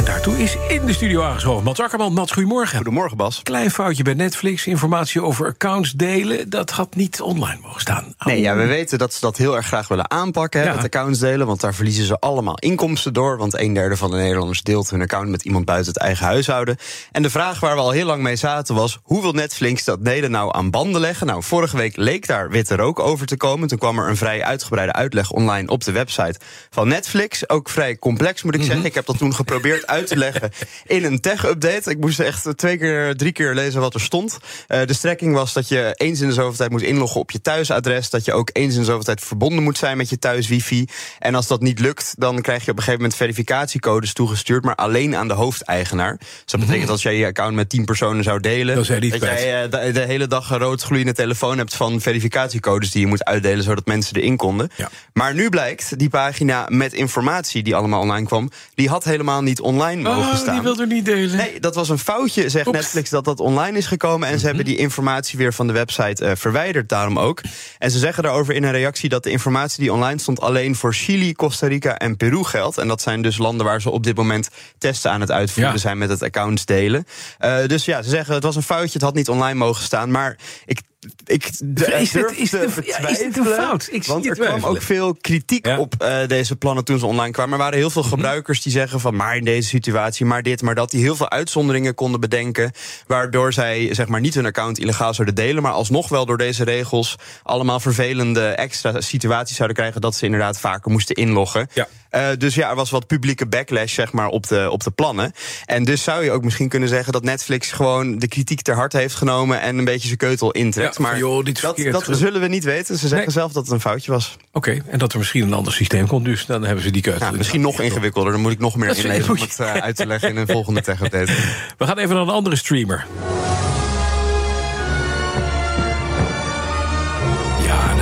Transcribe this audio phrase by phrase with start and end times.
[0.00, 2.12] En daartoe is in de studio aangeschoven Mats Akkerman.
[2.12, 2.76] Mats, goedemorgen.
[2.76, 3.42] Goedemorgen, Bas.
[3.42, 4.66] Klein foutje bij Netflix.
[4.66, 6.50] Informatie over accounts delen.
[6.50, 8.14] Dat had niet online mogen staan.
[8.18, 10.74] Nee, ja, we weten dat ze dat heel erg graag willen aanpakken, hè, Ja.
[10.74, 11.46] dat accounts delen.
[11.46, 13.36] Want daar verliezen ze allemaal inkomsten door.
[13.38, 16.76] Want een derde van de Nederlanders deelt hun account met iemand buiten het eigen huishouden.
[17.12, 20.04] En de vraag waar we al heel lang mee zaten was: hoe wil Netflix dat
[20.04, 21.26] delen nou aan banden leggen?
[21.26, 23.68] Nou, vorige week leek daar witte rook over te komen.
[23.68, 27.48] Toen kwam er een vrij uitgebreide uitleg online op de website van Netflix.
[27.48, 28.84] Ook vrij complex, moet ik zeggen.
[28.84, 30.50] Ik heb dat toen geprobeerd uit te leggen
[30.86, 31.90] in een tech-update.
[31.90, 34.38] Ik moest echt twee keer, drie keer lezen wat er stond.
[34.66, 37.40] Eh, de strekking was dat je eens in de zoveel tijd moet inloggen op je
[37.40, 38.10] thuisadres.
[38.10, 40.86] Dat je ook eens in de zoveel tijd verbonden moet zijn met je thuis-wifi.
[41.18, 44.74] En als dat niet lukt, dan krijg je op een gegeven moment verificatiecodes toegestuurd, maar
[44.74, 46.16] alleen aan de hoofdeigenaar.
[46.18, 49.62] Dus dat betekent dat als jij je account met tien personen zou delen, dat jij
[49.62, 53.24] eh, de, de hele dag een rood gloeiende telefoon hebt van verificatiecodes die je moet
[53.24, 54.70] uitdelen, zodat mensen erin konden.
[54.76, 54.90] Ja.
[55.12, 59.60] Maar nu blijkt, die pagina met informatie die allemaal online kwam, die had helemaal niet
[59.60, 60.74] online mogen Oh, staan.
[60.76, 61.36] die niet delen.
[61.36, 62.78] Nee, dat was een foutje, zegt Oeps.
[62.78, 64.28] Netflix, dat dat online is gekomen.
[64.28, 67.40] En ze hebben die informatie weer van de website eh, verwijderd, daarom ook.
[67.78, 70.40] En ze zeggen daarover in een reactie dat de informatie die online stond...
[70.40, 72.78] alleen voor Chili, Costa Rica en Peru geldt.
[72.78, 75.78] En dat zijn dus landen waar ze op dit moment testen aan het uitvoeren Ja.
[75.78, 75.98] zijn...
[75.98, 77.06] met het accounts delen.
[77.38, 80.10] Eh, dus ja, ze zeggen het was een foutje, het had niet online mogen staan.
[80.10, 80.80] Maar ik...
[81.24, 83.88] Ik Is het- het een- ja, is het een betwijfelen, fout?
[83.90, 85.78] Ik zie want er kwam ook veel kritiek Ja.
[85.78, 87.52] op eh, deze plannen toen ze online kwamen.
[87.52, 89.16] Er waren heel veel gebruikers die zeggen van...
[89.16, 90.90] maar in deze situatie, maar dit, maar dat.
[90.90, 92.72] Die heel veel uitzonderingen konden bedenken...
[93.06, 95.62] waardoor zij zeg maar, niet hun account illegaal zouden delen...
[95.62, 97.16] maar alsnog wel door deze regels...
[97.42, 100.00] allemaal vervelende extra situaties zouden krijgen...
[100.00, 101.68] dat ze inderdaad vaker moesten inloggen.
[101.74, 101.88] Ja.
[102.10, 105.32] Eh, dus ja, er was wat publieke backlash zeg maar, op, de, op de plannen.
[105.64, 107.12] En dus zou je ook misschien kunnen zeggen...
[107.12, 109.60] dat Netflix gewoon de kritiek ter harte heeft genomen...
[109.60, 110.96] en een beetje zijn keutel intrekt.
[110.96, 112.98] Ja, maar joh, dit is dat, dat zullen we niet weten.
[112.98, 113.30] Ze zeggen Nee.
[113.30, 114.36] zelf dat het een foutje was.
[114.52, 116.24] Oké, en dat er misschien een ander systeem komt.
[116.24, 117.24] Dus dan hebben ze die keuze.
[117.24, 118.32] Ja, misschien nog ingewikkelder.
[118.32, 120.82] Dan moet ik nog meer inlezen om het eh, uit te leggen in een volgende
[120.86, 121.32] tech-update.
[121.78, 123.06] We gaan even naar een andere streamer.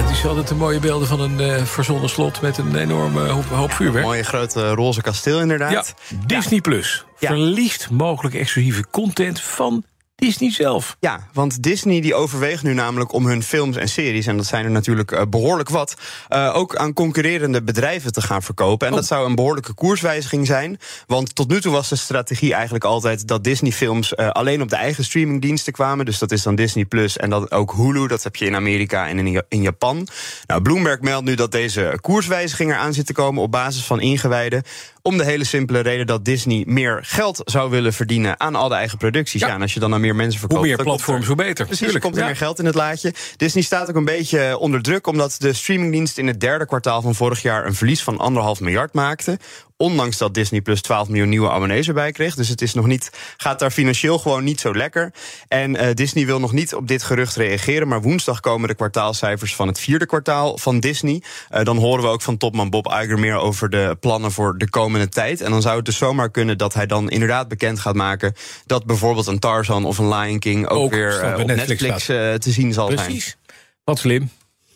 [0.00, 2.40] Dat is altijd de mooie beelden van een eh verzonnen slot...
[2.40, 4.04] met een enorme hoop, hoop vuurwerk.
[4.04, 5.94] Mooie grote roze kasteel Ja, inderdaad.
[6.26, 9.84] Disney Plus verliest mogelijk exclusieve content van
[10.20, 10.96] Disney zelf.
[11.00, 14.26] Ja, want Disney die overweegt nu namelijk om hun films en series...
[14.26, 15.94] en dat zijn er natuurlijk eh, behoorlijk wat...
[16.28, 18.86] eh, ook aan concurrerende bedrijven te gaan verkopen.
[18.86, 18.98] En Oh.
[18.98, 20.78] dat zou een behoorlijke koerswijziging zijn.
[21.06, 23.28] Want tot nu toe was de strategie eigenlijk altijd...
[23.28, 26.04] dat Disney-films eh, alleen op de eigen streamingdiensten kwamen.
[26.04, 28.06] Dus dat is dan Disney Plus en dan ook Hulu.
[28.06, 30.08] Dat heb je in Amerika en in, in Japan.
[30.46, 33.42] Nou, Bloomberg meldt nu dat deze koerswijziging eraan zit te komen...
[33.42, 34.62] op basis van ingewijden.
[35.08, 38.40] Om de hele simpele reden dat Disney meer geld zou willen verdienen...
[38.40, 39.40] aan al de eigen producties.
[39.40, 39.46] Ja.
[39.46, 40.60] Ja, en als je dan meer mensen verkoopt...
[40.60, 41.54] Hoe meer platforms, hoe beter.
[41.54, 42.26] Precies, er Tuurlijk, komt er ja.
[42.26, 43.14] meer geld in het laadje.
[43.36, 45.06] Disney staat ook een beetje onder druk...
[45.06, 47.66] omdat de streamingdienst in het derde kwartaal van vorig jaar...
[47.66, 49.38] een verlies van anderhalf miljard maakte.
[49.80, 52.34] Ondanks dat Disney Plus 12 miljoen nieuwe abonnees erbij kreeg.
[52.34, 55.12] Dus het is nog niet, gaat daar financieel gewoon niet zo lekker.
[55.48, 57.88] En eh, Disney wil nog niet op dit gerucht reageren...
[57.88, 61.22] maar woensdag komen de kwartaalcijfers van het vierde kwartaal van Disney.
[61.48, 64.70] Eh, dan horen we ook van topman Bob Iger meer over de plannen voor de
[64.70, 65.40] komende tijd.
[65.40, 68.34] En dan zou het dus zomaar kunnen dat hij dan inderdaad bekend gaat maken...
[68.66, 72.38] dat bijvoorbeeld een Tarzan of een Lion King ook, Ook weer eh, op Netflix te
[72.40, 73.04] zien zal zijn.
[73.04, 73.36] Precies.
[73.84, 74.30] Wat slim.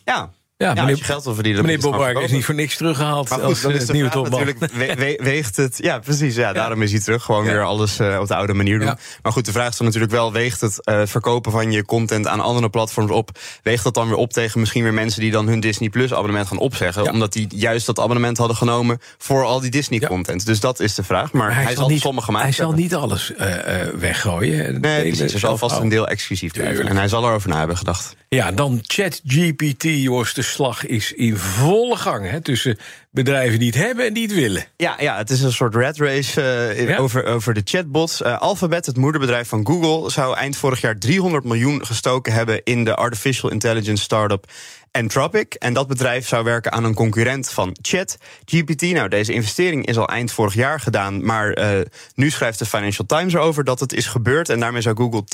[0.05, 0.31] Ja.
[0.63, 1.63] Ja, meneer, als je geld wil verdienen...
[1.63, 4.11] dan meneer is niet voor niks teruggehaald Maar als goed, dan eh, is de nieuwe
[4.11, 4.47] vraag topman.
[4.47, 5.79] natuurlijk, we- we- weegt het...
[5.83, 7.23] Ja, precies, ja, daarom is hij terug.
[7.25, 8.97] Gewoon weer alles eh, op de oude manier doen.
[9.23, 10.33] Maar goed, de vraag is dan natuurlijk wel...
[10.33, 13.31] weegt het eh, verkopen van je content aan andere platforms op...
[13.63, 15.21] weegt dat dan weer op tegen misschien weer mensen...
[15.21, 17.11] die dan hun Disney Plus abonnement gaan opzeggen...
[17.13, 18.99] Omdat die juist dat abonnement hadden genomen...
[19.19, 20.47] voor al die Disney content.
[20.47, 21.33] Dus dat is de vraag.
[21.33, 23.55] Maar hij, zal niet, sommige gemaakt hij zal niet alles eh,
[23.99, 24.81] weggooien.
[24.81, 25.33] Nee, precies.
[25.33, 26.89] Er zal vast een deel exclusief blijven.
[26.89, 28.17] En hij zal erover na hebben gedacht.
[28.29, 30.39] Ja, dan ChatGPT, Joost.
[30.53, 32.79] Slag is in volle gang hè, tussen
[33.11, 34.65] bedrijven die het hebben en die het willen.
[34.77, 36.97] Ja, ja, het is een soort rat race eh, Ja.
[36.97, 38.23] over, over de chatbots.
[38.23, 42.85] Eh, Alphabet, het moederbedrijf van Google, zou eind vorig jaar 300 miljoen gestoken hebben in
[42.85, 44.47] de artificial intelligence startup
[44.93, 45.55] Anthropic.
[45.55, 48.83] En dat bedrijf zou werken aan een concurrent van ChatGPT.
[48.83, 51.25] Nou, deze investering is al eind vorig jaar gedaan.
[51.25, 51.81] Maar eh,
[52.15, 54.49] nu schrijft de Financial Times erover dat het is gebeurd.
[54.49, 55.25] En daarmee zou Google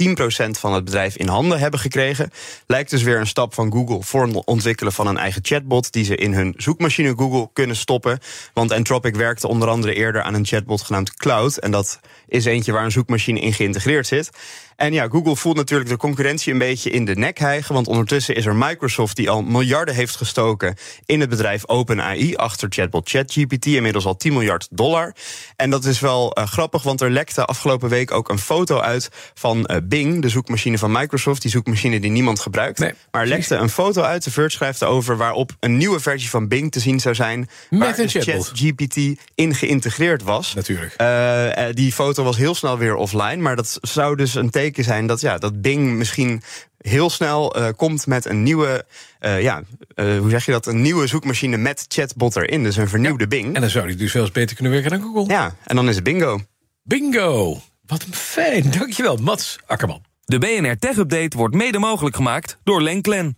[0.49, 2.31] 10% van het bedrijf in handen hebben gekregen.
[2.67, 5.93] Lijkt dus weer een stap van Google voor het ontwikkelen van een eigen chatbot.
[5.93, 8.19] die ze in hun zoekmachine Google kunnen stoppen.
[8.55, 11.57] Want Anthropic werkte onder andere eerder aan een chatbot genaamd Cloud.
[11.57, 14.31] En dat is eentje waar een zoekmachine in geïntegreerd zit.
[14.79, 17.75] En ja, Google voelt natuurlijk de concurrentie een beetje in de nek hijgen.
[17.75, 20.77] Want ondertussen is er Microsoft die al miljarden heeft gestoken
[21.07, 22.37] in het bedrijf OpenAI.
[22.37, 23.67] Achter chatbot ChatGPT.
[23.67, 25.15] Inmiddels al 10 miljard dollar.
[25.57, 29.11] En dat is wel uh, grappig, want er lekte afgelopen week ook een foto uit
[29.35, 31.43] van uh, Bing, de zoekmachine van Microsoft.
[31.43, 32.79] Die zoekmachine die niemand gebruikt.
[32.79, 34.25] Nee, maar er lekte een foto uit.
[34.25, 37.49] De Verge schrijft over waarop een nieuwe versie van Bing te zien zou zijn.
[37.71, 38.47] Met waar een dus chatbot.
[38.47, 38.97] ChatGPT
[39.35, 40.55] in geïntegreerd was.
[40.55, 40.95] Natuurlijk.
[41.01, 43.37] Uh, die foto was heel snel weer offline.
[43.37, 46.43] Maar dat zou dus een teken zijn dat, ja, dat Bing misschien
[46.79, 48.85] heel snel uh, komt met een nieuwe,
[49.21, 49.63] uh, ja,
[49.95, 50.67] uh, hoe zeg je dat?
[50.67, 52.63] Een nieuwe zoekmachine met chatbot erin.
[52.63, 53.29] Dus een vernieuwde ja.
[53.29, 53.55] Bing.
[53.55, 55.35] En dan zou die dus wel eens beter kunnen werken dan Google.
[55.35, 56.41] Ja, en dan is het bingo.
[56.83, 57.61] Bingo!
[57.87, 60.03] Wat fijn, dankjewel, Mats Akkerman.
[60.25, 63.38] De BNR Tech Update wordt mede mogelijk gemaakt door Lenklen.